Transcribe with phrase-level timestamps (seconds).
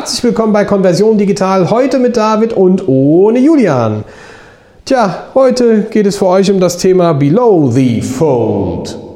[0.00, 4.02] Herzlich willkommen bei Konversion Digital, heute mit David und ohne Julian.
[4.86, 9.09] Tja, heute geht es für euch um das Thema Below the Fold.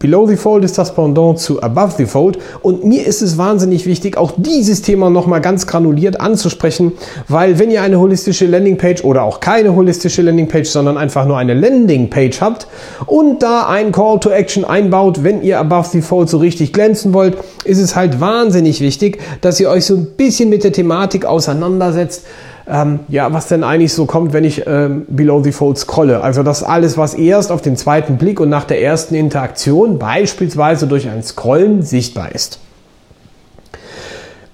[0.00, 2.38] Below the Fold ist das Pendant zu Above the Fold.
[2.62, 6.92] Und mir ist es wahnsinnig wichtig, auch dieses Thema nochmal ganz granuliert anzusprechen,
[7.26, 11.54] weil wenn ihr eine holistische Landingpage oder auch keine holistische Landingpage, sondern einfach nur eine
[11.54, 12.68] Landingpage habt
[13.06, 17.12] und da ein Call to Action einbaut, wenn ihr Above the Fold so richtig glänzen
[17.12, 21.24] wollt, ist es halt wahnsinnig wichtig, dass ihr euch so ein bisschen mit der Thematik
[21.24, 22.24] auseinandersetzt,
[22.70, 26.22] ähm, ja, was denn eigentlich so kommt, wenn ich ähm, Below the Fold scrolle.
[26.22, 30.86] Also das alles, was erst auf den zweiten Blick und nach der ersten Interaktion, beispielsweise
[30.86, 32.60] durch ein Scrollen, sichtbar ist.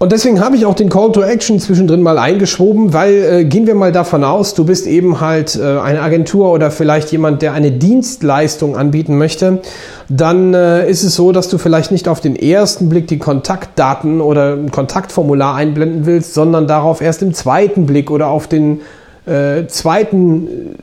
[0.05, 3.67] Und deswegen habe ich auch den Call to Action zwischendrin mal eingeschoben, weil äh, gehen
[3.67, 7.55] wir mal davon aus, du bist eben halt äh, eine Agentur oder vielleicht jemand, der
[7.55, 9.63] eine Dienstleistung anbieten möchte,
[10.11, 14.21] dann äh, ist es so, dass du vielleicht nicht auf den ersten Blick die Kontaktdaten
[14.21, 18.83] oder ein Kontaktformular einblenden willst, sondern darauf erst im zweiten Blick oder auf den
[19.25, 20.77] äh, zweiten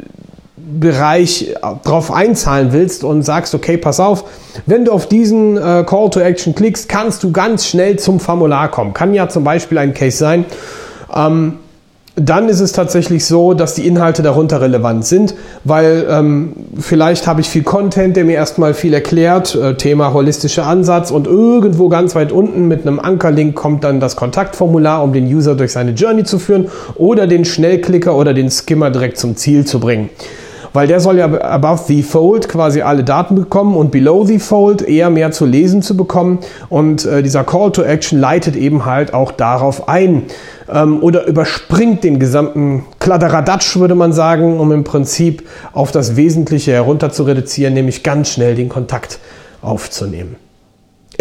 [0.80, 4.24] Bereich drauf einzahlen willst und sagst, okay, pass auf,
[4.66, 8.70] wenn du auf diesen äh, Call to Action klickst, kannst du ganz schnell zum Formular
[8.70, 8.94] kommen.
[8.94, 10.46] Kann ja zum Beispiel ein Case sein.
[11.14, 11.54] Ähm,
[12.16, 17.40] dann ist es tatsächlich so, dass die Inhalte darunter relevant sind, weil ähm, vielleicht habe
[17.40, 22.14] ich viel Content, der mir erstmal viel erklärt, äh, Thema holistischer Ansatz und irgendwo ganz
[22.14, 26.26] weit unten mit einem Ankerlink kommt dann das Kontaktformular, um den User durch seine Journey
[26.26, 30.10] zu führen oder den Schnellklicker oder den Skimmer direkt zum Ziel zu bringen
[30.74, 34.82] weil der soll ja above the fold quasi alle Daten bekommen und below the fold
[34.82, 36.40] eher mehr zu lesen zu bekommen.
[36.70, 40.24] Und äh, dieser Call to Action leitet eben halt auch darauf ein
[40.72, 46.72] ähm, oder überspringt den gesamten Kladderadatsch, würde man sagen, um im Prinzip auf das Wesentliche
[46.72, 49.20] herunter zu reduzieren, nämlich ganz schnell den Kontakt
[49.62, 50.36] aufzunehmen.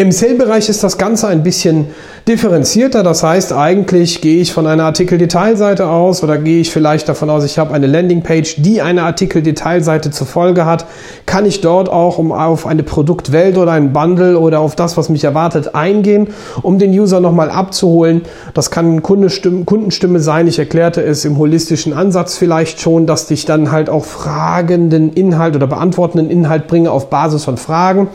[0.01, 1.89] Im Sale-Bereich ist das Ganze ein bisschen
[2.27, 3.03] differenzierter.
[3.03, 7.45] Das heißt, eigentlich gehe ich von einer Artikel-Detailseite aus oder gehe ich vielleicht davon aus,
[7.45, 10.87] ich habe eine Landingpage, die eine Artikel-Detailseite zur Folge hat.
[11.27, 15.11] Kann ich dort auch um auf eine Produktwelt oder ein Bundle oder auf das, was
[15.11, 16.29] mich erwartet, eingehen,
[16.63, 18.23] um den User nochmal abzuholen.
[18.55, 20.47] Das kann Kundenstimme, Kundenstimme sein.
[20.47, 25.57] Ich erklärte es im holistischen Ansatz vielleicht schon, dass ich dann halt auch fragenden Inhalt
[25.57, 28.09] oder beantwortenden Inhalt bringe auf Basis von Fragen.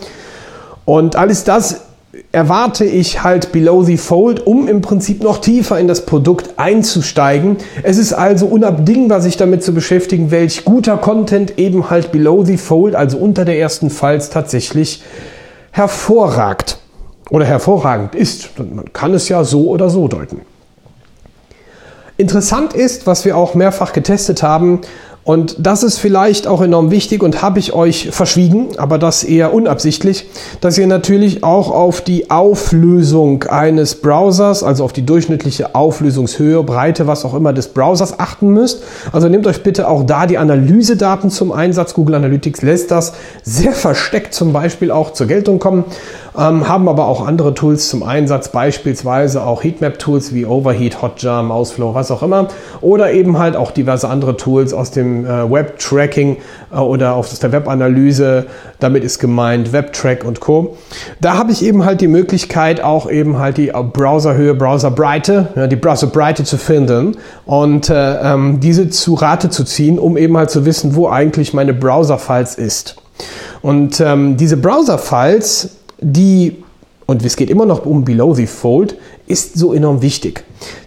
[0.85, 1.81] Und alles das
[2.31, 7.57] erwarte ich halt below the fold, um im Prinzip noch tiefer in das Produkt einzusteigen.
[7.83, 12.57] Es ist also unabdingbar, sich damit zu beschäftigen, welch guter Content eben halt below the
[12.57, 15.03] fold, also unter der ersten Falls tatsächlich
[15.71, 16.77] hervorragt
[17.29, 18.57] oder hervorragend ist.
[18.57, 20.41] Man kann es ja so oder so deuten.
[22.17, 24.79] Interessant ist, was wir auch mehrfach getestet haben,
[25.25, 29.55] und das ist vielleicht auch enorm wichtig und habe ich euch verschwiegen, aber das eher
[29.55, 30.27] unabsichtlich,
[30.61, 37.07] dass ihr natürlich auch auf die Auflösung eines Browsers, also auf die durchschnittliche Auflösungshöhe, Breite,
[37.07, 38.83] was auch immer des Browsers achten müsst.
[39.11, 41.95] Also nehmt euch bitte auch da die Analysedaten zum Einsatz.
[41.95, 45.85] Google Analytics lässt das sehr versteckt zum Beispiel auch zur Geltung kommen,
[46.37, 51.93] ähm, haben aber auch andere Tools zum Einsatz, beispielsweise auch Heatmap-Tools wie Overheat, Hotjar, Mouseflow,
[51.93, 52.47] was auch immer,
[52.81, 56.37] oder eben halt auch diverse andere Tools aus dem äh, Web-Tracking
[56.71, 58.45] äh, oder aus der Webanalyse.
[58.79, 60.77] Damit ist gemeint WebTrack und Co.
[61.21, 65.75] Da habe ich eben halt die Möglichkeit, auch eben halt die Browserhöhe, Browserbreite, ja, die
[65.75, 70.65] Browserbreite zu finden und äh, ähm, diese zu Rate zu ziehen, um eben halt zu
[70.65, 72.95] wissen, wo eigentlich meine Browser-Files ist.
[73.61, 75.69] Und ähm, diese Browser-Files,
[75.99, 76.63] die
[77.05, 78.97] und es geht immer noch um Below the Fold,
[79.27, 80.43] ist so enorm wichtig.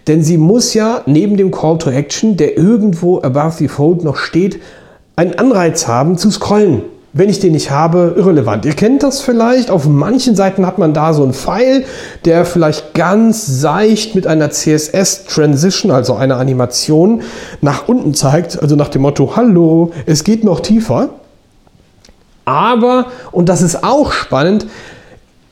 [0.09, 4.17] Denn sie muss ja neben dem Call to Action, der irgendwo above the Fold noch
[4.17, 4.61] steht,
[5.15, 6.83] einen Anreiz haben zu scrollen.
[7.13, 8.67] Wenn ich den nicht habe, irrelevant.
[8.67, 9.71] Ihr kennt das vielleicht.
[9.71, 11.85] Auf manchen Seiten hat man da so einen Pfeil,
[12.25, 17.23] der vielleicht ganz seicht mit einer CSS Transition, also einer Animation,
[17.61, 18.61] nach unten zeigt.
[18.61, 21.11] Also nach dem Motto, hallo, es geht noch tiefer.
[22.45, 24.67] Aber, und das ist auch spannend,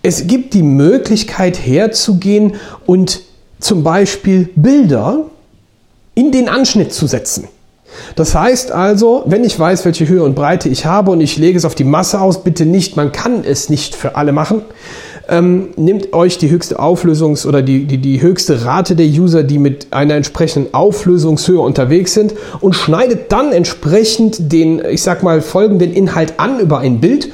[0.06, 2.54] es gibt die Möglichkeit herzugehen
[2.86, 3.22] und
[3.58, 5.24] zum Beispiel Bilder
[6.14, 7.48] in den Anschnitt zu setzen.
[8.14, 11.58] Das heißt also, wenn ich weiß, welche Höhe und Breite ich habe und ich lege
[11.58, 14.62] es auf die Masse aus, bitte nicht, man kann es nicht für alle machen.
[15.28, 19.58] Ähm, nehmt euch die höchste Auflösungs- oder die, die, die höchste Rate der User, die
[19.58, 25.92] mit einer entsprechenden Auflösungshöhe unterwegs sind und schneidet dann entsprechend den, ich sag mal, folgenden
[25.92, 27.32] Inhalt an über ein Bild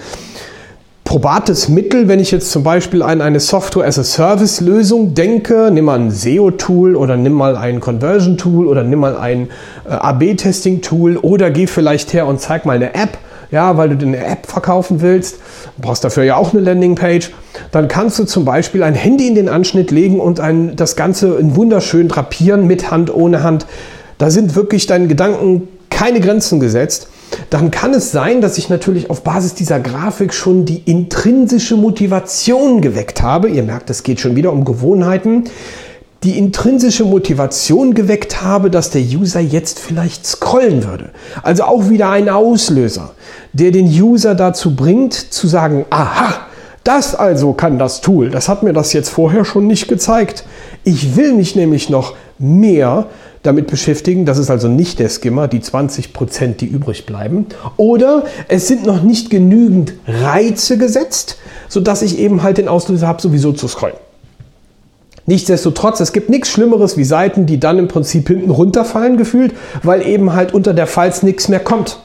[1.13, 6.97] probates Mittel, wenn ich jetzt zum Beispiel an eine Software-as-a-Service-Lösung denke, nimm mal ein SEO-Tool
[6.97, 9.51] oder nimm mal ein Conversion-Tool oder nimm mal ein
[9.87, 13.19] äh, AB-Testing-Tool oder geh vielleicht her und zeig mal eine App,
[13.51, 15.37] ja, weil du eine App verkaufen willst,
[15.77, 17.31] brauchst dafür ja auch eine Landingpage,
[17.73, 21.35] dann kannst du zum Beispiel ein Handy in den Anschnitt legen und ein, das Ganze
[21.35, 23.67] in wunderschön drapieren, mit Hand, ohne Hand.
[24.17, 27.09] Da sind wirklich deinen Gedanken keine Grenzen gesetzt
[27.53, 32.81] dann kann es sein, dass ich natürlich auf Basis dieser Grafik schon die intrinsische Motivation
[32.81, 33.51] geweckt habe.
[33.51, 35.45] Ihr merkt, es geht schon wieder um Gewohnheiten.
[36.23, 41.11] Die intrinsische Motivation geweckt habe, dass der User jetzt vielleicht scrollen würde.
[41.43, 43.11] Also auch wieder ein Auslöser,
[43.53, 46.47] der den User dazu bringt zu sagen, aha,
[46.85, 48.31] das also kann das Tool.
[48.31, 50.45] Das hat mir das jetzt vorher schon nicht gezeigt.
[50.85, 53.07] Ich will mich nämlich noch mehr
[53.43, 54.25] damit beschäftigen.
[54.25, 57.47] Das ist also nicht der Skimmer, die 20 Prozent, die übrig bleiben.
[57.77, 63.23] Oder es sind noch nicht genügend Reize gesetzt, sodass ich eben halt den Auslöser habe,
[63.23, 63.97] sowieso zu scrollen.
[65.27, 70.05] Nichtsdestotrotz, es gibt nichts Schlimmeres wie Seiten, die dann im Prinzip hinten runterfallen gefühlt, weil
[70.05, 71.99] eben halt unter der Falz nichts mehr kommt.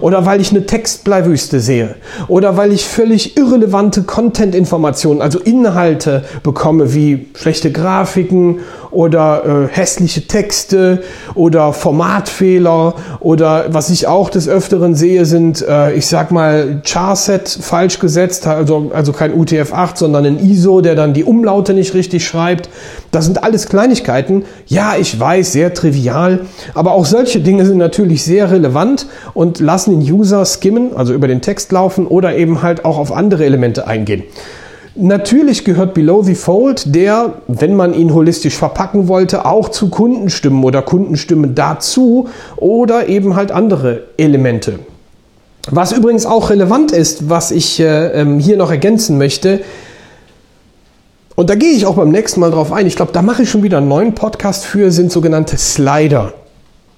[0.00, 1.94] Oder weil ich eine Textbleiwüste sehe.
[2.28, 8.60] Oder weil ich völlig irrelevante Content-Informationen, also Inhalte bekomme, wie schlechte Grafiken
[8.92, 11.02] oder äh, hässliche Texte
[11.34, 17.48] oder Formatfehler oder was ich auch des Öfteren sehe, sind, äh, ich sag mal, Charset
[17.48, 22.26] falsch gesetzt, also, also kein UTF-8, sondern ein ISO, der dann die Umlaute nicht richtig
[22.26, 22.68] schreibt.
[23.10, 24.44] Das sind alles Kleinigkeiten.
[24.66, 26.40] Ja, ich weiß, sehr trivial,
[26.74, 31.28] aber auch solche Dinge sind natürlich sehr relevant und lassen den User skimmen, also über
[31.28, 34.22] den Text laufen oder eben halt auch auf andere Elemente eingehen.
[34.94, 40.62] Natürlich gehört Below the Fold, der, wenn man ihn holistisch verpacken wollte, auch zu Kundenstimmen
[40.64, 44.80] oder Kundenstimmen dazu oder eben halt andere Elemente.
[45.70, 49.60] Was übrigens auch relevant ist, was ich äh, ähm, hier noch ergänzen möchte,
[51.34, 53.50] und da gehe ich auch beim nächsten Mal drauf ein, ich glaube, da mache ich
[53.50, 56.34] schon wieder einen neuen Podcast für, sind sogenannte Slider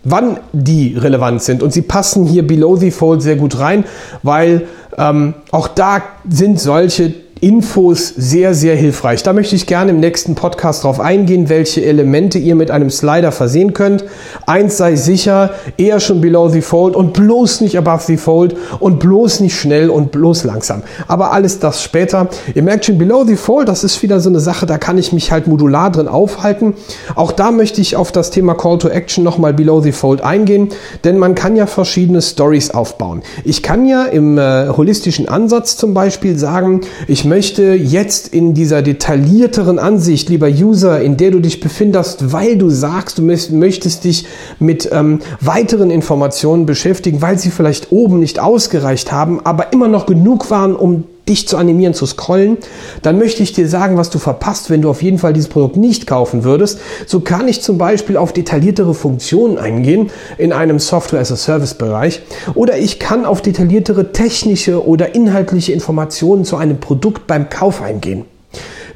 [0.04, 1.62] wann die relevant sind.
[1.62, 3.84] Und sie passen hier Below the Fold sehr gut rein,
[4.22, 9.22] weil ähm, auch da sind solche Infos sehr, sehr hilfreich.
[9.22, 13.32] Da möchte ich gerne im nächsten Podcast drauf eingehen, welche Elemente ihr mit einem Slider
[13.32, 14.02] versehen könnt.
[14.46, 18.98] Eins sei sicher, eher schon below the fold und bloß nicht above the fold und
[18.98, 20.84] bloß nicht schnell und bloß langsam.
[21.06, 22.28] Aber alles das später.
[22.54, 25.12] Ihr merkt schon, below the fold, das ist wieder so eine Sache, da kann ich
[25.12, 26.72] mich halt modular drin aufhalten.
[27.14, 30.70] Auch da möchte ich auf das Thema Call to Action nochmal below the fold eingehen,
[31.04, 33.20] denn man kann ja verschiedene Stories aufbauen.
[33.44, 38.54] Ich kann ja im äh, holistischen Ansatz zum Beispiel sagen, ich möchte möchte jetzt in
[38.54, 44.04] dieser detaillierteren Ansicht, lieber User, in der du dich befindest, weil du sagst, du möchtest
[44.04, 44.26] dich
[44.60, 50.06] mit ähm, weiteren Informationen beschäftigen, weil sie vielleicht oben nicht ausgereicht haben, aber immer noch
[50.06, 52.58] genug waren, um dich zu animieren, zu scrollen,
[53.02, 55.76] dann möchte ich dir sagen, was du verpasst, wenn du auf jeden Fall dieses Produkt
[55.76, 56.80] nicht kaufen würdest.
[57.06, 62.22] So kann ich zum Beispiel auf detailliertere Funktionen eingehen in einem Software-as-a-Service-Bereich
[62.54, 68.26] oder ich kann auf detailliertere technische oder inhaltliche Informationen zu einem Produkt beim Kauf eingehen.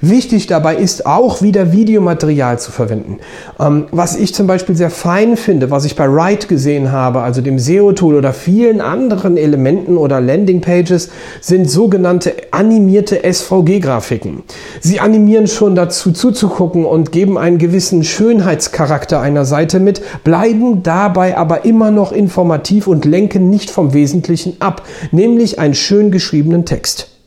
[0.00, 3.18] Wichtig dabei ist auch wieder Videomaterial zu verwenden.
[3.58, 7.40] Ähm, was ich zum Beispiel sehr fein finde, was ich bei Write gesehen habe, also
[7.40, 11.10] dem SEO-Tool oder vielen anderen Elementen oder Landingpages,
[11.40, 14.44] sind sogenannte animierte SVG-Grafiken.
[14.80, 21.36] Sie animieren schon dazu zuzugucken und geben einen gewissen Schönheitscharakter einer Seite mit, bleiben dabei
[21.36, 27.17] aber immer noch informativ und lenken nicht vom Wesentlichen ab, nämlich einen schön geschriebenen Text.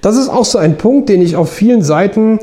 [0.00, 2.40] Das ist auch so ein Punkt, den ich auf vielen Seiten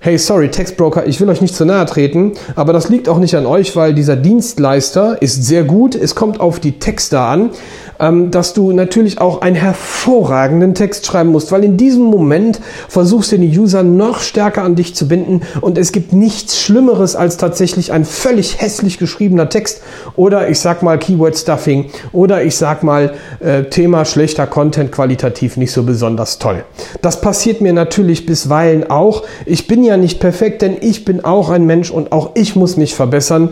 [0.00, 3.34] Hey, sorry, Textbroker, ich will euch nicht zu nahe treten, aber das liegt auch nicht
[3.34, 5.96] an euch, weil dieser Dienstleister ist sehr gut.
[5.96, 7.50] Es kommt auf die Texte an,
[8.00, 13.32] ähm, dass du natürlich auch einen hervorragenden Text schreiben musst, weil in diesem Moment versuchst
[13.32, 17.36] du den User noch stärker an dich zu binden und es gibt nichts Schlimmeres als
[17.36, 19.82] tatsächlich ein völlig hässlich geschriebener Text
[20.16, 25.56] oder ich sag mal Keyword Stuffing oder ich sag mal äh, Thema schlechter Content qualitativ
[25.56, 26.64] nicht so besonders toll.
[27.02, 29.24] Das passiert mir natürlich bisweilen auch.
[29.46, 32.76] Ich bin ja nicht perfekt, denn ich bin auch ein Mensch und auch ich muss
[32.76, 33.50] mich verbessern.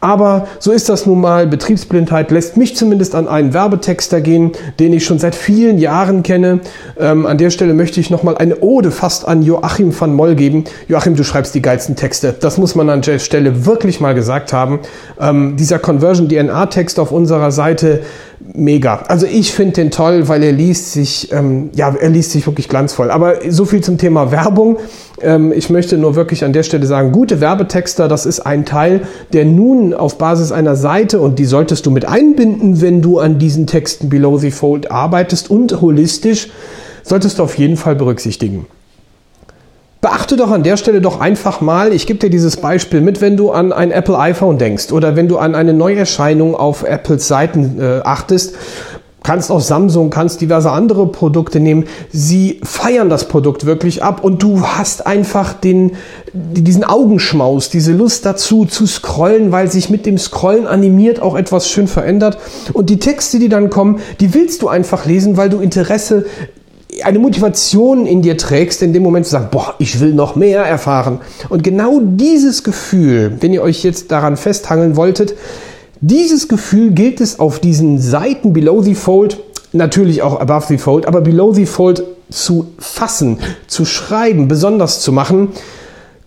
[0.00, 1.46] Aber so ist das nun mal.
[1.46, 6.60] Betriebsblindheit lässt mich zumindest an einen Werbetexter gehen, den ich schon seit vielen Jahren kenne.
[6.98, 10.64] Ähm, an der Stelle möchte ich nochmal eine Ode fast an Joachim van Moll geben.
[10.86, 12.34] Joachim, du schreibst die geilsten Texte.
[12.38, 14.80] Das muss man an der Stelle wirklich mal gesagt haben.
[15.20, 18.02] Ähm, dieser Conversion DNA-Text auf unserer Seite,
[18.54, 19.02] mega.
[19.08, 22.68] Also ich finde den toll, weil er liest sich, ähm, ja, er liest sich wirklich
[22.68, 23.10] glanzvoll.
[23.10, 24.78] Aber so viel zum Thema Werbung.
[25.20, 29.02] Ähm, ich möchte nur wirklich an der Stelle sagen, gute Werbetexter, das ist ein Teil,
[29.32, 33.38] der nun auf Basis einer Seite, und die solltest du mit einbinden, wenn du an
[33.38, 36.48] diesen Texten Below the Fold arbeitest und holistisch,
[37.02, 38.66] solltest du auf jeden Fall berücksichtigen.
[40.00, 43.36] Beachte doch an der Stelle doch einfach mal, ich gebe dir dieses Beispiel mit, wenn
[43.36, 47.80] du an ein Apple iPhone denkst oder wenn du an eine Neuerscheinung auf Apples Seiten
[47.80, 48.54] äh, achtest
[49.22, 51.84] kannst auch Samsung, kannst diverse andere Produkte nehmen.
[52.10, 55.92] Sie feiern das Produkt wirklich ab und du hast einfach den,
[56.32, 61.68] diesen Augenschmaus, diese Lust dazu zu scrollen, weil sich mit dem Scrollen animiert auch etwas
[61.68, 62.38] schön verändert.
[62.72, 66.24] Und die Texte, die dann kommen, die willst du einfach lesen, weil du Interesse
[67.04, 70.64] eine Motivation in dir trägst, in dem Moment zu sagen, boah, ich will noch mehr
[70.64, 71.20] erfahren.
[71.48, 75.34] Und genau dieses Gefühl, wenn ihr euch jetzt daran festhangeln wolltet,
[76.00, 79.38] dieses Gefühl gilt es auf diesen Seiten Below the Fold,
[79.72, 85.12] natürlich auch Above the Fold, aber Below the Fold zu fassen, zu schreiben, besonders zu
[85.12, 85.48] machen.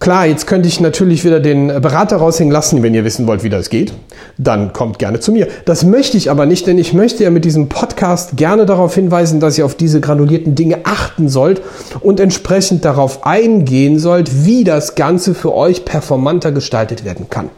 [0.01, 3.49] Klar, jetzt könnte ich natürlich wieder den Berater raushängen lassen, wenn ihr wissen wollt, wie
[3.49, 3.93] das geht.
[4.39, 5.47] Dann kommt gerne zu mir.
[5.65, 9.39] Das möchte ich aber nicht, denn ich möchte ja mit diesem Podcast gerne darauf hinweisen,
[9.39, 11.61] dass ihr auf diese granulierten Dinge achten sollt
[11.99, 17.51] und entsprechend darauf eingehen sollt, wie das Ganze für euch performanter gestaltet werden kann.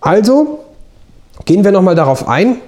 [0.00, 0.60] Also
[1.46, 2.58] gehen wir nochmal darauf ein.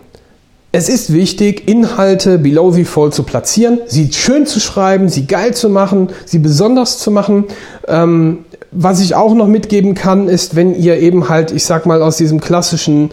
[0.77, 5.55] Es ist wichtig, Inhalte below the fold zu platzieren, sie schön zu schreiben, sie geil
[5.55, 7.45] zu machen, sie besonders zu machen.
[7.87, 12.03] Ähm, was ich auch noch mitgeben kann, ist, wenn ihr eben halt, ich sag mal,
[12.03, 13.13] aus diesem klassischen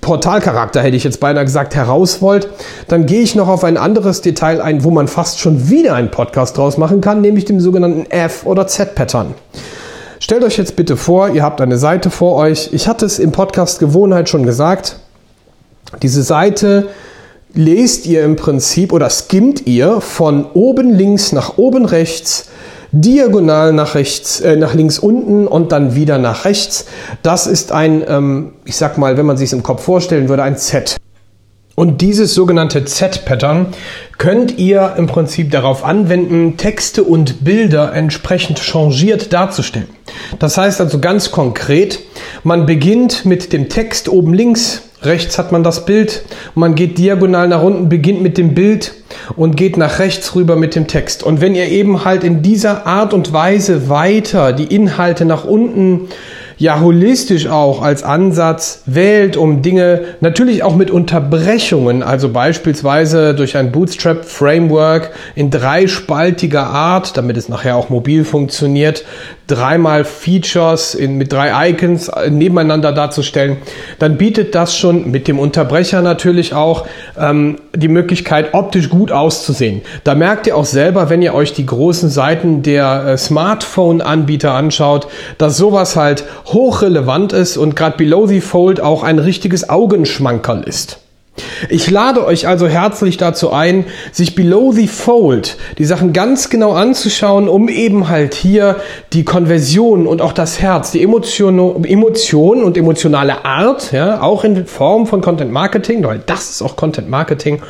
[0.00, 2.48] Portalcharakter, hätte ich jetzt beinahe gesagt, heraus wollt,
[2.88, 6.10] dann gehe ich noch auf ein anderes Detail ein, wo man fast schon wieder einen
[6.10, 9.34] Podcast draus machen kann, nämlich dem sogenannten F- oder Z-Pattern.
[10.20, 12.70] Stellt euch jetzt bitte vor, ihr habt eine Seite vor euch.
[12.72, 14.96] Ich hatte es im Podcast Gewohnheit schon gesagt.
[16.02, 16.88] Diese Seite
[17.54, 22.48] lest ihr im Prinzip oder skimmt ihr von oben links nach oben rechts,
[22.92, 26.86] diagonal nach rechts, äh, nach links unten und dann wieder nach rechts.
[27.22, 30.42] Das ist ein, ähm, ich sag mal, wenn man sich es im Kopf vorstellen würde,
[30.42, 30.96] ein Z.
[31.74, 33.66] Und dieses sogenannte Z-Pattern
[34.18, 39.86] könnt ihr im Prinzip darauf anwenden, Texte und Bilder entsprechend changiert darzustellen.
[40.40, 42.00] Das heißt also ganz konkret,
[42.42, 46.22] man beginnt mit dem Text oben links, rechts hat man das Bild,
[46.54, 48.94] man geht diagonal nach unten, beginnt mit dem Bild
[49.36, 51.22] und geht nach rechts rüber mit dem Text.
[51.22, 56.08] Und wenn ihr eben halt in dieser Art und Weise weiter die Inhalte nach unten
[56.58, 63.56] ja holistisch auch als Ansatz wählt, um Dinge natürlich auch mit Unterbrechungen, also beispielsweise durch
[63.56, 69.04] ein Bootstrap Framework in dreispaltiger Art, damit es nachher auch mobil funktioniert,
[69.46, 73.56] dreimal Features in, mit drei Icons nebeneinander darzustellen,
[73.98, 76.86] dann bietet das schon mit dem Unterbrecher natürlich auch
[77.18, 79.82] ähm, die Möglichkeit, optisch gut auszusehen.
[80.04, 85.08] Da merkt ihr auch selber, wenn ihr euch die großen Seiten der äh, Smartphone-Anbieter anschaut,
[85.38, 90.98] dass sowas halt hochrelevant ist und gerade Below the Fold auch ein richtiges Augenschmankerl ist.
[91.68, 96.72] Ich lade euch also herzlich dazu ein, sich Below the Fold die Sachen ganz genau
[96.72, 98.76] anzuschauen, um eben halt hier
[99.12, 104.66] die Konversion und auch das Herz, die Emotion, Emotion und emotionale Art, ja, auch in
[104.66, 107.62] Form von Content Marketing, weil das ist auch Content Marketing,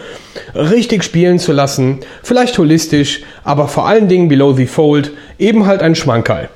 [0.54, 2.00] richtig spielen zu lassen.
[2.22, 6.48] Vielleicht holistisch, aber vor allen Dingen Below the Fold eben halt ein Schmankerl.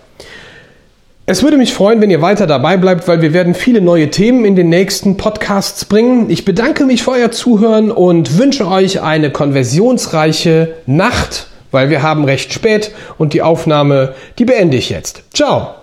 [1.25, 4.45] Es würde mich freuen, wenn ihr weiter dabei bleibt, weil wir werden viele neue Themen
[4.45, 6.29] in den nächsten Podcasts bringen.
[6.31, 12.25] Ich bedanke mich für euer Zuhören und wünsche euch eine konversionsreiche Nacht, weil wir haben
[12.25, 15.23] recht spät und die Aufnahme, die beende ich jetzt.
[15.33, 15.82] Ciao!